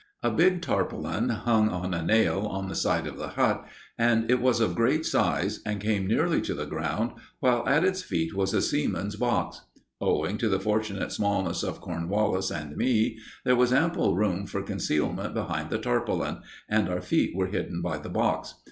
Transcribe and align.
A 0.23 0.31
big 0.31 0.63
tarpaulin 0.63 1.29
hung 1.29 1.69
on 1.69 1.93
a 1.93 2.01
nail 2.01 2.47
on 2.47 2.67
the 2.67 2.73
side 2.73 3.05
of 3.05 3.17
the 3.19 3.27
hut, 3.27 3.63
and 3.99 4.31
it 4.31 4.41
was 4.41 4.59
of 4.59 4.73
great 4.73 5.05
size, 5.05 5.59
and 5.63 5.79
came 5.79 6.07
nearly 6.07 6.41
to 6.41 6.55
the 6.55 6.65
ground, 6.65 7.11
while 7.39 7.63
at 7.69 7.83
its 7.83 8.01
feet 8.01 8.33
was 8.33 8.51
a 8.55 8.63
seaman's 8.63 9.15
box. 9.15 9.61
Owing 10.01 10.39
to 10.39 10.49
the 10.49 10.59
fortunate 10.59 11.11
smallness 11.11 11.61
of 11.61 11.81
Cornwallis 11.81 12.49
and 12.49 12.75
me, 12.75 13.19
there 13.45 13.55
was 13.55 13.71
ample 13.71 14.15
room 14.15 14.47
for 14.47 14.63
concealment 14.63 15.35
behind 15.35 15.69
the 15.69 15.77
tarpaulin, 15.77 16.39
and 16.67 16.89
our 16.89 17.01
feet 17.01 17.35
were 17.35 17.45
hidden 17.45 17.83
by 17.83 17.99
the 17.99 18.09
box. 18.09 18.55